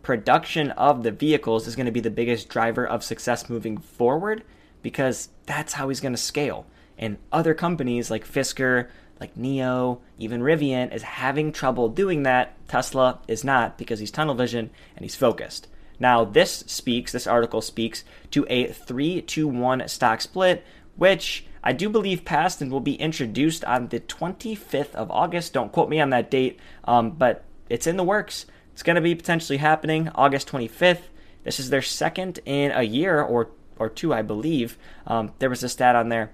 production 0.02 0.71
of 0.71 1.02
the 1.02 1.11
vehicles 1.11 1.66
is 1.66 1.75
going 1.75 1.87
to 1.87 1.92
be 1.92 2.00
the 2.00 2.11
biggest 2.11 2.49
driver 2.49 2.87
of 2.87 3.02
success 3.02 3.50
moving 3.50 3.76
forward 3.76 4.45
because 4.83 5.30
that's 5.47 5.73
how 5.73 5.88
he's 5.88 6.00
going 6.00 6.12
to 6.12 6.16
scale. 6.16 6.64
And 6.97 7.19
other 7.33 7.52
companies 7.52 8.09
like 8.09 8.25
Fisker, 8.25 8.88
like 9.19 9.35
NIO, 9.35 9.99
even 10.16 10.42
Rivian 10.42 10.95
is 10.95 11.02
having 11.02 11.50
trouble 11.50 11.88
doing 11.88 12.23
that. 12.23 12.57
Tesla 12.69 13.19
is 13.26 13.42
not 13.42 13.76
because 13.76 13.99
he's 13.99 14.12
tunnel 14.12 14.37
vision 14.37 14.71
and 14.95 15.04
he's 15.04 15.16
focused. 15.16 15.66
Now, 15.99 16.25
this 16.25 16.62
speaks, 16.69 17.11
this 17.11 17.26
article 17.26 17.61
speaks 17.61 18.04
to 18.30 18.47
a 18.49 18.69
3 18.69 19.23
to 19.23 19.49
1 19.49 19.88
stock 19.88 20.21
split, 20.21 20.64
which 20.95 21.47
I 21.62 21.73
do 21.73 21.90
believe 21.90 22.25
passed 22.25 22.62
and 22.62 22.71
will 22.71 22.81
be 22.81 22.95
introduced 22.95 23.64
on 23.64 23.88
the 23.88 24.00
25th 24.00 24.95
of 24.95 25.11
August. 25.11 25.52
Don't 25.52 25.73
quote 25.73 25.88
me 25.88 26.00
on 26.00 26.11
that 26.11 26.31
date, 26.31 26.59
um, 26.85 27.11
but 27.11 27.45
it's 27.69 27.87
in 27.87 27.97
the 27.97 28.05
works. 28.05 28.47
It's 28.73 28.83
going 28.83 28.97
to 28.97 29.02
be 29.02 29.14
potentially 29.14 29.59
happening 29.59 30.09
August 30.14 30.49
25th. 30.49 31.02
This 31.45 31.61
is 31.61 31.71
their 31.71 31.83
second 31.83 32.40
in 32.45 32.71
a 32.73 32.83
year 32.83 33.23
or 33.23 33.50
or 33.79 33.88
two, 33.88 34.12
I 34.12 34.23
believe. 34.23 34.76
Um, 35.07 35.33
there 35.38 35.49
was 35.49 35.62
a 35.62 35.69
stat 35.69 35.97
on 35.97 36.11
there. 36.11 36.31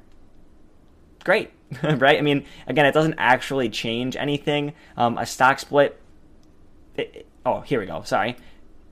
Great, 1.25 1.53
right? 1.83 2.19
I 2.19 2.21
mean, 2.21 2.45
again, 2.67 2.87
it 2.87 2.93
doesn't 2.93 3.15
actually 3.19 3.69
change 3.69 4.17
anything. 4.17 4.75
Um, 4.97 5.17
a 5.17 5.25
stock 5.25 5.61
split. 5.61 5.99
It, 6.97 7.27
oh, 7.45 7.61
here 7.61 7.81
we 7.81 7.87
go. 7.87 8.03
Sorry, 8.03 8.37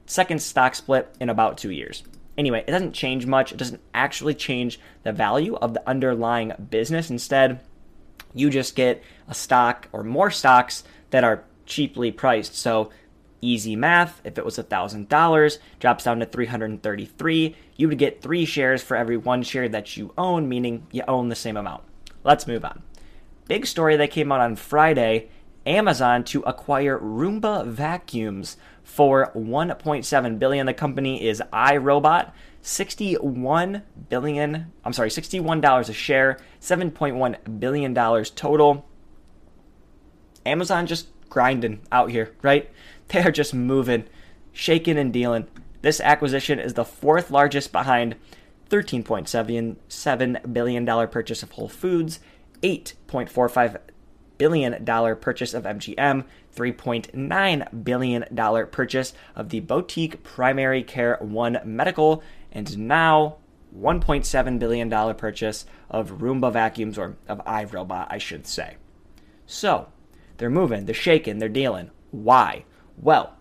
second 0.06 0.40
stock 0.40 0.74
split 0.74 1.14
in 1.20 1.28
about 1.28 1.58
two 1.58 1.70
years. 1.70 2.04
Anyway, 2.36 2.64
it 2.66 2.70
doesn't 2.70 2.92
change 2.92 3.26
much. 3.26 3.52
It 3.52 3.58
doesn't 3.58 3.80
actually 3.92 4.34
change 4.34 4.80
the 5.02 5.12
value 5.12 5.54
of 5.56 5.74
the 5.74 5.88
underlying 5.88 6.52
business. 6.70 7.10
Instead, 7.10 7.60
you 8.34 8.50
just 8.50 8.74
get 8.74 9.02
a 9.28 9.34
stock 9.34 9.88
or 9.92 10.02
more 10.02 10.30
stocks 10.30 10.82
that 11.10 11.22
are 11.22 11.44
cheaply 11.66 12.10
priced. 12.10 12.56
So, 12.56 12.90
easy 13.40 13.76
math, 13.76 14.20
if 14.24 14.38
it 14.38 14.44
was 14.44 14.58
$1,000, 14.58 15.58
drops 15.78 16.04
down 16.04 16.18
to 16.18 16.26
333, 16.26 17.56
you 17.76 17.88
would 17.88 17.98
get 17.98 18.22
3 18.22 18.44
shares 18.44 18.82
for 18.82 18.96
every 18.96 19.16
1 19.16 19.42
share 19.42 19.68
that 19.68 19.96
you 19.96 20.12
own, 20.16 20.48
meaning 20.48 20.86
you 20.90 21.02
own 21.06 21.28
the 21.28 21.36
same 21.36 21.56
amount. 21.56 21.84
Let's 22.24 22.46
move 22.46 22.64
on. 22.64 22.82
Big 23.46 23.66
story 23.66 23.96
that 23.96 24.10
came 24.10 24.32
out 24.32 24.40
on 24.40 24.56
Friday 24.56 25.28
Amazon 25.66 26.24
to 26.24 26.42
acquire 26.42 26.98
Roomba 26.98 27.66
vacuums 27.66 28.56
for 28.82 29.30
1.7 29.34 30.38
billion. 30.38 30.66
The 30.66 30.74
company 30.74 31.26
is 31.26 31.42
iRobot. 31.52 32.32
61 32.62 33.82
billion, 34.08 34.72
I'm 34.84 34.92
sorry, 34.94 35.10
$61 35.10 35.88
a 35.88 35.92
share, 35.92 36.38
7.1 36.60 37.60
billion 37.60 37.92
dollars 37.92 38.30
total. 38.30 38.86
Amazon 40.46 40.86
just 40.86 41.08
grinding 41.28 41.80
out 41.92 42.10
here, 42.10 42.34
right? 42.42 42.70
They're 43.08 43.30
just 43.30 43.52
moving, 43.52 44.04
shaking 44.52 44.96
and 44.96 45.12
dealing. 45.12 45.46
This 45.82 46.00
acquisition 46.00 46.58
is 46.58 46.72
the 46.72 46.86
fourth 46.86 47.30
largest 47.30 47.70
behind 47.70 48.16
$13.77 48.70 50.52
billion 50.52 51.08
purchase 51.08 51.42
of 51.42 51.52
Whole 51.52 51.68
Foods, 51.68 52.20
$8.45 52.62 53.78
billion 54.38 54.84
dollar 54.84 55.14
purchase 55.14 55.54
of 55.54 55.64
MGM, 55.64 56.24
$3.9 56.54 57.84
billion 57.84 58.66
purchase 58.66 59.12
of 59.34 59.48
the 59.48 59.60
boutique 59.60 60.22
primary 60.22 60.82
care 60.82 61.18
One 61.20 61.58
Medical, 61.64 62.22
and 62.52 62.78
now 62.78 63.36
$1.7 63.78 64.58
billion 64.58 65.14
purchase 65.14 65.66
of 65.90 66.18
Roomba 66.18 66.52
vacuums, 66.52 66.98
or 66.98 67.16
of 67.28 67.44
iRobot, 67.44 68.06
I 68.10 68.18
should 68.18 68.46
say. 68.46 68.76
So, 69.46 69.88
they're 70.36 70.50
moving, 70.50 70.86
they're 70.86 70.94
shaking, 70.94 71.38
they're 71.38 71.48
dealing. 71.48 71.90
Why? 72.10 72.64
Well, 72.96 73.36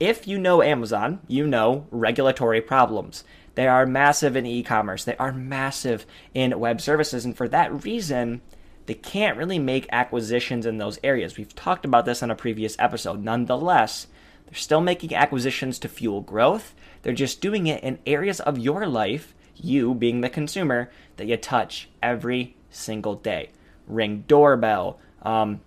if 0.00 0.26
you 0.26 0.38
know 0.38 0.62
Amazon, 0.62 1.20
you 1.28 1.46
know 1.46 1.86
regulatory 1.90 2.60
problems. 2.60 3.24
They 3.54 3.68
are 3.68 3.86
massive 3.86 4.34
in 4.34 4.46
e 4.46 4.62
commerce, 4.62 5.04
they 5.04 5.16
are 5.16 5.32
massive 5.32 6.06
in 6.34 6.58
web 6.58 6.80
services, 6.80 7.24
and 7.24 7.36
for 7.36 7.48
that 7.48 7.84
reason, 7.84 8.40
they 8.86 8.94
can't 8.94 9.36
really 9.36 9.58
make 9.58 9.86
acquisitions 9.92 10.66
in 10.66 10.78
those 10.78 10.98
areas. 11.04 11.36
We've 11.36 11.54
talked 11.54 11.84
about 11.84 12.04
this 12.04 12.22
on 12.22 12.30
a 12.30 12.34
previous 12.34 12.76
episode. 12.78 13.22
Nonetheless, 13.22 14.08
they're 14.46 14.54
still 14.54 14.80
making 14.80 15.14
acquisitions 15.14 15.78
to 15.80 15.88
fuel 15.88 16.20
growth. 16.20 16.74
They're 17.02 17.12
just 17.12 17.40
doing 17.40 17.66
it 17.66 17.82
in 17.82 17.98
areas 18.06 18.40
of 18.40 18.58
your 18.58 18.86
life, 18.86 19.34
you 19.56 19.94
being 19.94 20.20
the 20.20 20.28
consumer, 20.28 20.90
that 21.16 21.26
you 21.26 21.36
touch 21.36 21.88
every 22.02 22.56
single 22.70 23.14
day. 23.14 23.50
Ring 23.86 24.24
doorbell, 24.26 24.98
um, 25.22 25.60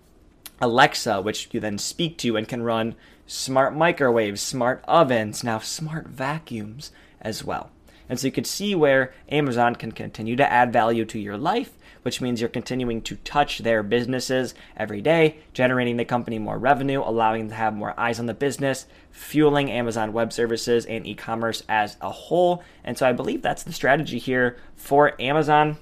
Alexa, 0.60 1.20
which 1.20 1.48
you 1.52 1.60
then 1.60 1.78
speak 1.78 2.18
to 2.18 2.36
and 2.36 2.48
can 2.48 2.62
run 2.62 2.94
smart 3.26 3.74
microwaves, 3.74 4.40
smart 4.40 4.84
ovens, 4.86 5.42
now 5.42 5.58
smart 5.58 6.06
vacuums 6.08 6.92
as 7.20 7.44
well. 7.44 7.70
And 8.08 8.20
so 8.20 8.26
you 8.26 8.32
can 8.32 8.44
see 8.44 8.74
where 8.74 9.12
Amazon 9.30 9.74
can 9.74 9.92
continue 9.92 10.36
to 10.36 10.50
add 10.50 10.72
value 10.72 11.04
to 11.06 11.18
your 11.18 11.36
life, 11.36 11.72
which 12.06 12.20
means 12.20 12.40
you're 12.40 12.48
continuing 12.48 13.02
to 13.02 13.16
touch 13.16 13.58
their 13.58 13.82
businesses 13.82 14.54
every 14.76 15.00
day, 15.00 15.38
generating 15.52 15.96
the 15.96 16.04
company 16.04 16.38
more 16.38 16.56
revenue, 16.56 17.02
allowing 17.04 17.40
them 17.40 17.48
to 17.48 17.56
have 17.56 17.74
more 17.74 17.98
eyes 17.98 18.20
on 18.20 18.26
the 18.26 18.32
business, 18.32 18.86
fueling 19.10 19.72
Amazon 19.72 20.12
Web 20.12 20.32
Services 20.32 20.86
and 20.86 21.04
e 21.04 21.16
commerce 21.16 21.64
as 21.68 21.96
a 22.00 22.10
whole. 22.12 22.62
And 22.84 22.96
so 22.96 23.08
I 23.08 23.12
believe 23.12 23.42
that's 23.42 23.64
the 23.64 23.72
strategy 23.72 24.20
here 24.20 24.56
for 24.76 25.20
Amazon. 25.20 25.78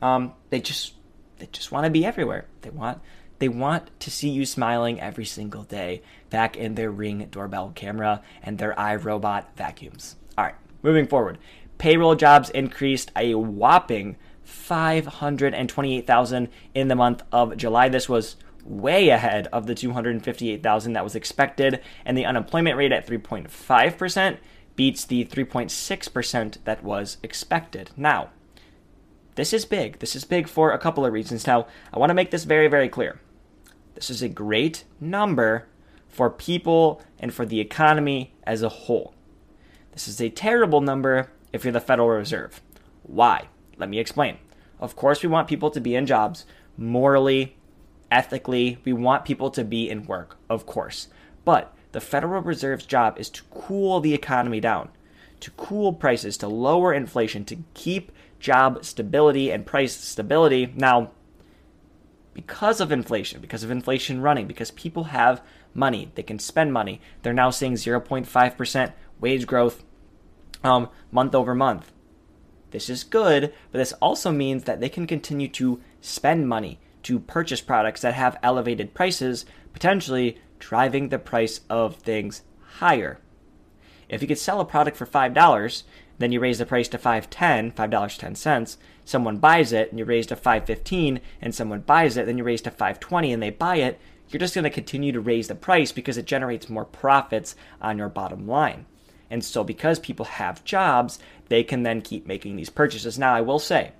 Um, 0.00 0.32
they 0.48 0.58
just 0.58 0.94
they 1.38 1.50
just 1.52 1.70
want 1.70 1.84
to 1.84 1.90
be 1.90 2.06
everywhere. 2.06 2.46
They 2.62 2.70
want 2.70 3.02
they 3.40 3.48
want 3.50 3.90
to 4.00 4.10
see 4.10 4.30
you 4.30 4.46
smiling 4.46 5.02
every 5.02 5.26
single 5.26 5.64
day 5.64 6.00
back 6.30 6.56
in 6.56 6.76
their 6.76 6.90
Ring 6.90 7.28
doorbell 7.30 7.72
camera 7.74 8.22
and 8.42 8.56
their 8.56 8.72
iRobot 8.72 9.44
vacuums. 9.54 10.16
All 10.38 10.46
right, 10.46 10.54
moving 10.82 11.06
forward. 11.06 11.36
Payroll 11.76 12.14
jobs 12.14 12.48
increased 12.48 13.12
a 13.14 13.34
whopping 13.34 14.16
528,000 14.50 16.48
in 16.74 16.88
the 16.88 16.96
month 16.96 17.22
of 17.32 17.56
July. 17.56 17.88
This 17.88 18.08
was 18.08 18.36
way 18.64 19.08
ahead 19.08 19.48
of 19.52 19.66
the 19.66 19.74
258,000 19.74 20.92
that 20.92 21.04
was 21.04 21.14
expected, 21.14 21.80
and 22.04 22.16
the 22.16 22.26
unemployment 22.26 22.76
rate 22.76 22.92
at 22.92 23.06
3.5% 23.06 24.38
beats 24.76 25.04
the 25.04 25.24
3.6% 25.24 26.58
that 26.64 26.84
was 26.84 27.16
expected. 27.22 27.90
Now, 27.96 28.30
this 29.34 29.52
is 29.52 29.64
big. 29.64 29.98
This 29.98 30.14
is 30.16 30.24
big 30.24 30.48
for 30.48 30.72
a 30.72 30.78
couple 30.78 31.04
of 31.04 31.12
reasons. 31.12 31.46
Now, 31.46 31.66
I 31.92 31.98
want 31.98 32.10
to 32.10 32.14
make 32.14 32.30
this 32.30 32.44
very, 32.44 32.68
very 32.68 32.88
clear. 32.88 33.20
This 33.94 34.10
is 34.10 34.22
a 34.22 34.28
great 34.28 34.84
number 35.00 35.66
for 36.08 36.30
people 36.30 37.02
and 37.18 37.32
for 37.32 37.46
the 37.46 37.60
economy 37.60 38.34
as 38.44 38.62
a 38.62 38.68
whole. 38.68 39.14
This 39.92 40.08
is 40.08 40.20
a 40.20 40.30
terrible 40.30 40.80
number 40.80 41.30
if 41.52 41.64
you're 41.64 41.72
the 41.72 41.80
Federal 41.80 42.08
Reserve. 42.08 42.60
Why? 43.02 43.48
Let 43.80 43.88
me 43.88 43.98
explain. 43.98 44.38
Of 44.78 44.94
course, 44.94 45.22
we 45.22 45.28
want 45.28 45.48
people 45.48 45.70
to 45.70 45.80
be 45.80 45.94
in 45.94 46.06
jobs 46.06 46.44
morally, 46.76 47.56
ethically. 48.10 48.78
We 48.84 48.92
want 48.92 49.24
people 49.24 49.50
to 49.50 49.64
be 49.64 49.88
in 49.88 50.06
work, 50.06 50.36
of 50.48 50.66
course. 50.66 51.08
But 51.44 51.74
the 51.92 52.00
Federal 52.00 52.42
Reserve's 52.42 52.86
job 52.86 53.18
is 53.18 53.30
to 53.30 53.42
cool 53.50 54.00
the 54.00 54.14
economy 54.14 54.60
down, 54.60 54.90
to 55.40 55.50
cool 55.52 55.92
prices, 55.92 56.36
to 56.38 56.48
lower 56.48 56.92
inflation, 56.92 57.44
to 57.46 57.58
keep 57.74 58.12
job 58.38 58.84
stability 58.84 59.50
and 59.50 59.66
price 59.66 59.94
stability. 59.94 60.72
Now, 60.76 61.10
because 62.34 62.80
of 62.80 62.92
inflation, 62.92 63.40
because 63.40 63.62
of 63.64 63.70
inflation 63.70 64.20
running, 64.20 64.46
because 64.46 64.70
people 64.70 65.04
have 65.04 65.42
money, 65.74 66.10
they 66.14 66.22
can 66.22 66.38
spend 66.38 66.72
money. 66.72 67.00
They're 67.22 67.32
now 67.32 67.50
seeing 67.50 67.74
0.5% 67.74 68.92
wage 69.20 69.46
growth 69.46 69.82
um, 70.62 70.88
month 71.10 71.34
over 71.34 71.54
month. 71.54 71.92
This 72.70 72.88
is 72.88 73.04
good, 73.04 73.52
but 73.72 73.78
this 73.78 73.92
also 73.94 74.30
means 74.30 74.64
that 74.64 74.80
they 74.80 74.88
can 74.88 75.06
continue 75.06 75.48
to 75.48 75.80
spend 76.00 76.48
money 76.48 76.78
to 77.02 77.18
purchase 77.18 77.60
products 77.60 78.02
that 78.02 78.14
have 78.14 78.38
elevated 78.42 78.94
prices, 78.94 79.44
potentially 79.72 80.38
driving 80.58 81.08
the 81.08 81.18
price 81.18 81.60
of 81.68 81.96
things 81.96 82.42
higher. 82.78 83.18
If 84.08 84.22
you 84.22 84.28
could 84.28 84.38
sell 84.38 84.60
a 84.60 84.64
product 84.64 84.96
for 84.96 85.06
$5, 85.06 85.82
then 86.18 86.32
you 86.32 86.40
raise 86.40 86.58
the 86.58 86.66
price 86.66 86.88
to 86.88 86.98
$5.10, 86.98 87.72
$5.10, 87.74 88.76
someone 89.04 89.38
buys 89.38 89.72
it 89.72 89.90
and 89.90 89.98
you 89.98 90.04
raise 90.04 90.26
to 90.26 90.36
$5.15 90.36 91.20
and 91.40 91.54
someone 91.54 91.80
buys 91.80 92.16
it, 92.16 92.26
then 92.26 92.36
you 92.36 92.44
raise 92.44 92.60
to 92.62 92.70
$5.20 92.70 93.32
and 93.32 93.42
they 93.42 93.50
buy 93.50 93.76
it, 93.76 93.98
you're 94.28 94.38
just 94.38 94.54
going 94.54 94.64
to 94.64 94.70
continue 94.70 95.12
to 95.12 95.20
raise 95.20 95.48
the 95.48 95.54
price 95.54 95.92
because 95.92 96.18
it 96.18 96.26
generates 96.26 96.68
more 96.68 96.84
profits 96.84 97.56
on 97.80 97.98
your 97.98 98.08
bottom 98.08 98.46
line. 98.46 98.86
And 99.30 99.44
so, 99.44 99.62
because 99.62 99.98
people 99.98 100.26
have 100.26 100.64
jobs, 100.64 101.18
they 101.48 101.62
can 101.62 101.84
then 101.84 102.02
keep 102.02 102.26
making 102.26 102.56
these 102.56 102.70
purchases. 102.70 103.18
Now, 103.18 103.34
I 103.34 103.40
will 103.40 103.60
say, 103.60 103.92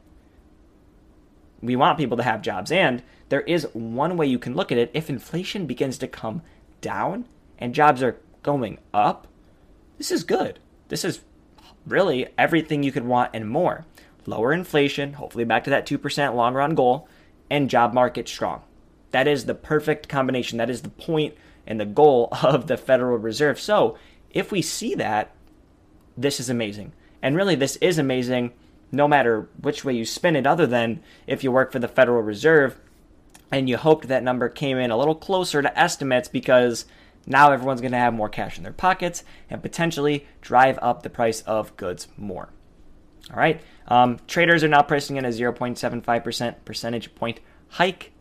we 1.62 1.76
want 1.76 1.98
people 1.98 2.16
to 2.16 2.22
have 2.22 2.42
jobs, 2.42 2.72
and 2.72 3.02
there 3.28 3.42
is 3.42 3.68
one 3.72 4.16
way 4.16 4.26
you 4.26 4.38
can 4.38 4.54
look 4.54 4.72
at 4.72 4.78
it. 4.78 4.90
If 4.92 5.08
inflation 5.08 5.66
begins 5.66 5.98
to 5.98 6.08
come 6.08 6.42
down 6.80 7.26
and 7.58 7.74
jobs 7.74 8.02
are 8.02 8.18
going 8.42 8.78
up, 8.92 9.26
this 9.98 10.10
is 10.10 10.24
good. 10.24 10.58
This 10.88 11.04
is 11.04 11.20
really 11.86 12.28
everything 12.36 12.82
you 12.82 12.92
could 12.92 13.06
want 13.06 13.30
and 13.34 13.48
more. 13.48 13.84
Lower 14.26 14.52
inflation, 14.52 15.14
hopefully 15.14 15.44
back 15.44 15.64
to 15.64 15.70
that 15.70 15.86
2% 15.86 16.34
long 16.34 16.54
run 16.54 16.74
goal, 16.74 17.08
and 17.48 17.70
job 17.70 17.92
market 17.92 18.28
strong. 18.28 18.62
That 19.10 19.26
is 19.26 19.44
the 19.44 19.54
perfect 19.54 20.08
combination. 20.08 20.58
That 20.58 20.70
is 20.70 20.82
the 20.82 20.88
point 20.88 21.34
and 21.66 21.80
the 21.80 21.86
goal 21.86 22.28
of 22.42 22.66
the 22.66 22.76
Federal 22.76 23.18
Reserve. 23.18 23.60
So, 23.60 23.98
if 24.30 24.52
we 24.52 24.62
see 24.62 24.94
that, 24.94 25.34
this 26.16 26.40
is 26.40 26.50
amazing. 26.50 26.92
And 27.22 27.36
really, 27.36 27.54
this 27.54 27.76
is 27.76 27.98
amazing 27.98 28.52
no 28.92 29.06
matter 29.06 29.48
which 29.60 29.84
way 29.84 29.94
you 29.94 30.04
spin 30.04 30.36
it, 30.36 30.46
other 30.46 30.66
than 30.66 31.00
if 31.26 31.44
you 31.44 31.52
work 31.52 31.70
for 31.72 31.78
the 31.78 31.88
Federal 31.88 32.22
Reserve 32.22 32.78
and 33.50 33.68
you 33.68 33.76
hoped 33.76 34.08
that 34.08 34.22
number 34.22 34.48
came 34.48 34.78
in 34.78 34.90
a 34.90 34.96
little 34.96 35.14
closer 35.14 35.62
to 35.62 35.78
estimates 35.78 36.28
because 36.28 36.86
now 37.26 37.52
everyone's 37.52 37.80
going 37.80 37.92
to 37.92 37.98
have 37.98 38.14
more 38.14 38.28
cash 38.28 38.56
in 38.56 38.64
their 38.64 38.72
pockets 38.72 39.24
and 39.48 39.62
potentially 39.62 40.26
drive 40.40 40.78
up 40.82 41.02
the 41.02 41.10
price 41.10 41.42
of 41.42 41.76
goods 41.76 42.08
more. 42.16 42.50
All 43.30 43.36
right. 43.36 43.60
Um, 43.86 44.18
traders 44.26 44.64
are 44.64 44.68
now 44.68 44.82
pricing 44.82 45.16
in 45.16 45.24
a 45.24 45.28
0.75% 45.28 46.54
percentage 46.64 47.14
point 47.14 47.40
hike. 47.68 48.12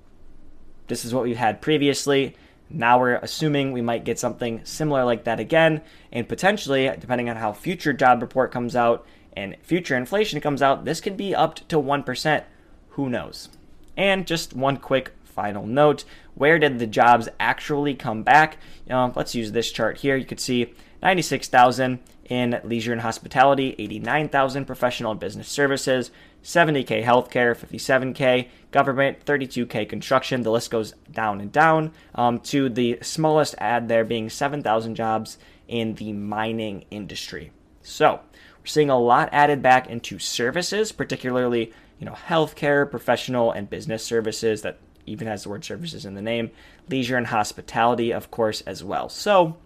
This 0.87 1.05
is 1.05 1.13
what 1.13 1.23
we've 1.23 1.37
had 1.37 1.61
previously. 1.61 2.35
Now 2.69 2.99
we're 2.99 3.15
assuming 3.15 3.71
we 3.71 3.81
might 3.81 4.03
get 4.03 4.19
something 4.19 4.61
similar 4.63 5.03
like 5.03 5.23
that 5.23 5.39
again, 5.39 5.81
and 6.11 6.29
potentially, 6.29 6.91
depending 6.99 7.29
on 7.29 7.37
how 7.37 7.51
future 7.51 7.93
job 7.93 8.21
report 8.21 8.51
comes 8.51 8.75
out 8.75 9.05
and 9.33 9.55
future 9.63 9.95
inflation 9.95 10.41
comes 10.41 10.61
out, 10.61 10.85
this 10.85 11.01
could 11.01 11.17
be 11.17 11.33
up 11.33 11.55
to 11.69 11.77
1%. 11.77 12.43
Who 12.89 13.09
knows? 13.09 13.49
And 13.97 14.27
just 14.27 14.53
one 14.53 14.77
quick 14.77 15.13
final 15.23 15.65
note 15.65 16.03
where 16.35 16.59
did 16.59 16.79
the 16.79 16.87
jobs 16.87 17.27
actually 17.39 17.93
come 17.93 18.23
back? 18.23 18.57
Um, 18.89 19.11
let's 19.15 19.35
use 19.35 19.51
this 19.51 19.71
chart 19.71 19.97
here. 19.97 20.15
You 20.15 20.25
could 20.25 20.39
see 20.39 20.73
96,000 21.01 21.99
in 22.25 22.59
leisure 22.63 22.91
and 22.91 23.01
hospitality, 23.01 23.75
89,000 23.79 24.65
professional 24.65 25.11
and 25.11 25.19
business 25.19 25.47
services, 25.47 26.11
70k 26.43 27.03
healthcare, 27.03 27.55
57k 27.55 28.47
government, 28.71 29.25
32k 29.25 29.89
construction. 29.89 30.43
The 30.43 30.51
list 30.51 30.71
goes 30.71 30.93
down 31.11 31.41
and 31.41 31.51
down 31.51 31.91
um, 32.15 32.39
to 32.41 32.69
the 32.69 32.99
smallest 33.01 33.55
ad 33.57 33.87
there 33.87 34.05
being 34.05 34.29
7,000 34.29 34.95
jobs 34.95 35.37
in 35.67 35.95
the 35.95 36.13
mining 36.13 36.85
industry. 36.91 37.51
So 37.81 38.19
we're 38.59 38.65
seeing 38.65 38.89
a 38.89 38.99
lot 38.99 39.29
added 39.31 39.61
back 39.61 39.89
into 39.89 40.19
services, 40.19 40.91
particularly 40.91 41.73
you 41.99 42.05
know 42.05 42.13
healthcare, 42.13 42.89
professional 42.89 43.51
and 43.51 43.69
business 43.69 44.03
services 44.03 44.61
that 44.61 44.79
even 45.05 45.27
has 45.27 45.43
the 45.43 45.49
word 45.49 45.65
services 45.65 46.05
in 46.05 46.13
the 46.13 46.21
name, 46.21 46.51
leisure 46.87 47.17
and 47.17 47.27
hospitality, 47.27 48.11
of 48.11 48.29
course, 48.29 48.61
as 48.61 48.83
well. 48.83 49.09
So 49.09 49.57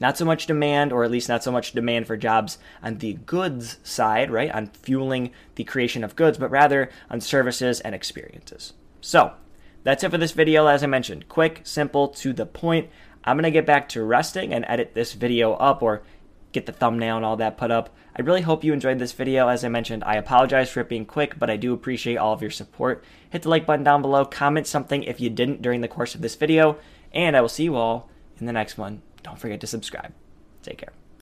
not 0.00 0.16
so 0.16 0.24
much 0.24 0.46
demand, 0.46 0.92
or 0.92 1.04
at 1.04 1.10
least 1.10 1.28
not 1.28 1.42
so 1.42 1.50
much 1.50 1.72
demand 1.72 2.06
for 2.06 2.16
jobs 2.16 2.58
on 2.82 2.98
the 2.98 3.14
goods 3.14 3.78
side, 3.82 4.30
right? 4.30 4.50
On 4.50 4.66
fueling 4.66 5.30
the 5.56 5.64
creation 5.64 6.04
of 6.04 6.16
goods, 6.16 6.38
but 6.38 6.50
rather 6.50 6.90
on 7.10 7.20
services 7.20 7.80
and 7.80 7.94
experiences. 7.94 8.74
So 9.00 9.32
that's 9.82 10.04
it 10.04 10.10
for 10.10 10.18
this 10.18 10.32
video. 10.32 10.66
As 10.66 10.82
I 10.82 10.86
mentioned, 10.86 11.28
quick, 11.28 11.60
simple, 11.64 12.08
to 12.08 12.32
the 12.32 12.46
point. 12.46 12.90
I'm 13.24 13.36
going 13.36 13.44
to 13.44 13.50
get 13.50 13.66
back 13.66 13.88
to 13.90 14.02
resting 14.02 14.54
and 14.54 14.64
edit 14.68 14.94
this 14.94 15.12
video 15.12 15.54
up 15.54 15.82
or 15.82 16.02
get 16.52 16.66
the 16.66 16.72
thumbnail 16.72 17.16
and 17.16 17.26
all 17.26 17.36
that 17.36 17.58
put 17.58 17.70
up. 17.70 17.94
I 18.16 18.22
really 18.22 18.40
hope 18.40 18.64
you 18.64 18.72
enjoyed 18.72 18.98
this 18.98 19.12
video. 19.12 19.48
As 19.48 19.64
I 19.64 19.68
mentioned, 19.68 20.02
I 20.04 20.16
apologize 20.16 20.70
for 20.70 20.80
it 20.80 20.88
being 20.88 21.04
quick, 21.04 21.38
but 21.38 21.50
I 21.50 21.56
do 21.56 21.74
appreciate 21.74 22.16
all 22.16 22.32
of 22.32 22.42
your 22.42 22.50
support. 22.50 23.04
Hit 23.30 23.42
the 23.42 23.48
like 23.48 23.66
button 23.66 23.84
down 23.84 24.02
below, 24.02 24.24
comment 24.24 24.66
something 24.66 25.02
if 25.02 25.20
you 25.20 25.30
didn't 25.30 25.62
during 25.62 25.82
the 25.82 25.88
course 25.88 26.14
of 26.14 26.22
this 26.22 26.36
video, 26.36 26.78
and 27.12 27.36
I 27.36 27.40
will 27.40 27.48
see 27.48 27.64
you 27.64 27.76
all 27.76 28.08
in 28.38 28.46
the 28.46 28.52
next 28.52 28.78
one. 28.78 29.02
Don't 29.22 29.38
forget 29.38 29.60
to 29.60 29.66
subscribe. 29.66 30.12
Take 30.62 30.78
care. 30.78 30.92